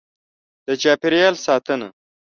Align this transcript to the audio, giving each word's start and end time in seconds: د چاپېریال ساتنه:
د 0.67 0.67
چاپېریال 0.81 1.35
ساتنه: 1.45 1.87